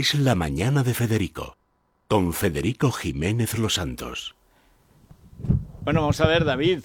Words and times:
Es 0.00 0.14
la 0.14 0.34
mañana 0.34 0.82
de 0.82 0.94
Federico, 0.94 1.58
con 2.08 2.32
Federico 2.32 2.90
Jiménez 2.90 3.58
Los 3.58 3.74
Santos. 3.74 4.34
Bueno, 5.82 6.00
vamos 6.00 6.18
a 6.22 6.26
ver, 6.26 6.46
David. 6.46 6.80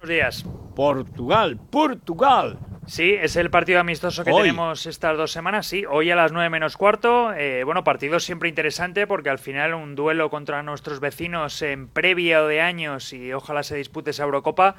Buenos 0.00 0.08
días. 0.08 0.46
Portugal, 0.74 1.60
Portugal. 1.70 2.58
Sí, 2.84 3.12
es 3.12 3.36
el 3.36 3.48
partido 3.48 3.78
amistoso 3.78 4.24
que 4.24 4.32
Hoy. 4.32 4.42
tenemos 4.42 4.86
estas 4.86 5.16
dos 5.16 5.30
semanas. 5.30 5.68
Sí, 5.68 5.84
hoy 5.88 6.10
a 6.10 6.16
las 6.16 6.32
9 6.32 6.50
menos 6.50 6.76
cuarto. 6.76 7.32
Eh, 7.32 7.62
bueno, 7.62 7.84
partido 7.84 8.18
siempre 8.18 8.48
interesante 8.48 9.06
porque 9.06 9.30
al 9.30 9.38
final 9.38 9.74
un 9.74 9.94
duelo 9.94 10.28
contra 10.28 10.64
nuestros 10.64 10.98
vecinos 10.98 11.62
en 11.62 11.86
previa 11.86 12.42
de 12.42 12.60
años 12.60 13.12
y 13.12 13.32
ojalá 13.32 13.62
se 13.62 13.76
dispute 13.76 14.10
esa 14.10 14.24
Eurocopa 14.24 14.74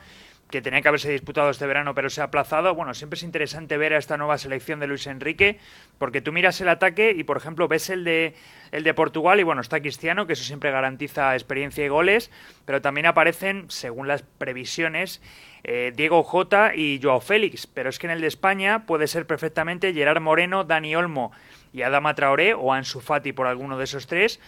que 0.53 0.61
tenía 0.61 0.83
que 0.83 0.87
haberse 0.87 1.09
disputado 1.09 1.49
este 1.49 1.65
verano 1.65 1.95
pero 1.95 2.11
se 2.11 2.21
ha 2.21 2.25
aplazado. 2.25 2.75
Bueno, 2.75 2.93
siempre 2.93 3.17
es 3.17 3.23
interesante 3.23 3.75
ver 3.75 3.95
a 3.95 3.97
esta 3.97 4.17
nueva 4.17 4.37
selección 4.37 4.79
de 4.79 4.85
Luis 4.85 5.07
Enrique 5.07 5.57
porque 5.97 6.21
tú 6.21 6.31
miras 6.31 6.61
el 6.61 6.69
ataque 6.69 7.11
y 7.17 7.23
por 7.23 7.37
ejemplo 7.37 7.67
ves 7.67 7.89
el 7.89 8.03
de 8.03 8.35
el 8.71 8.83
de 8.83 8.93
Portugal 8.93 9.39
y 9.39 9.43
bueno, 9.43 9.61
está 9.61 9.79
Cristiano, 9.79 10.27
que 10.27 10.33
eso 10.33 10.43
siempre 10.43 10.69
garantiza 10.69 11.33
experiencia 11.33 11.83
y 11.83 11.87
goles, 11.87 12.29
pero 12.65 12.83
también 12.83 13.07
aparecen, 13.07 13.65
según 13.69 14.07
las 14.07 14.21
previsiones, 14.21 15.23
eh, 15.63 15.91
Diego 15.95 16.21
Jota 16.21 16.75
y 16.75 16.99
Joao 17.01 17.19
Félix, 17.19 17.65
pero 17.65 17.89
es 17.89 17.97
que 17.97 18.05
en 18.05 18.11
el 18.11 18.21
de 18.21 18.27
España 18.27 18.85
puede 18.85 19.07
ser 19.07 19.25
perfectamente 19.25 19.91
Gerard 19.91 20.21
Moreno, 20.21 20.65
Dani 20.65 20.95
Olmo 20.95 21.31
y 21.71 21.81
Adama 21.81 22.13
Traoré 22.13 22.53
o 22.53 22.73
Ansu 22.73 22.99
Fati 22.99 23.33
por 23.33 23.47
alguno 23.47 23.77
de 23.79 23.85
esos 23.85 24.05
tres. 24.05 24.39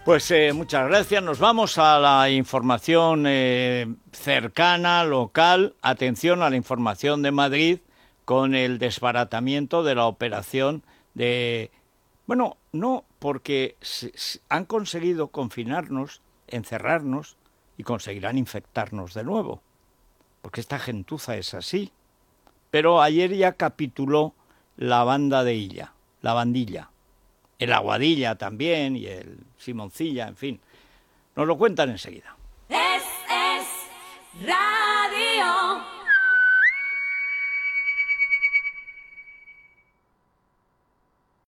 Pues 0.07 0.31
eh, 0.31 0.53
muchas 0.53 0.87
gracias. 0.89 1.21
Nos 1.21 1.41
vamos 1.41 1.79
a 1.79 1.99
la 1.99 2.31
información 2.31 3.25
eh, 3.27 3.93
cercana, 4.13 5.03
local. 5.03 5.75
Atención 5.83 6.43
a 6.43 6.51
la 6.51 6.55
información 6.55 7.23
de 7.23 7.33
Madrid 7.33 7.81
con 8.25 8.55
el 8.55 8.79
desbaratamiento 8.79 9.83
de 9.83 9.97
la 9.97 10.07
operación 10.07 10.85
de... 11.15 11.73
Bueno, 12.29 12.57
no, 12.71 13.05
porque 13.19 13.77
se- 13.81 14.13
han 14.49 14.65
conseguido 14.65 15.29
confinarnos, 15.29 16.23
encerrarnos 16.47 17.37
y 17.77 17.83
conseguirán 17.83 18.39
infectarnos 18.39 19.13
de 19.13 19.25
nuevo. 19.25 19.61
Porque 20.41 20.61
esta 20.61 20.79
gentuza 20.79 21.37
es 21.37 21.53
así. 21.53 21.91
Pero 22.71 23.03
ayer 23.03 23.35
ya 23.35 23.55
capituló 23.55 24.35
la 24.77 25.03
banda 25.03 25.43
de 25.43 25.57
Illa, 25.57 25.95
la 26.23 26.33
bandilla 26.33 26.91
el 27.59 27.73
Aguadilla 27.73 28.35
también 28.37 28.97
y 28.97 29.07
el 29.07 29.39
Simoncilla, 29.57 30.29
en 30.29 30.37
fin. 30.37 30.61
Nos 31.35 31.47
lo 31.47 31.57
cuentan 31.57 31.91
enseguida. 31.91 32.37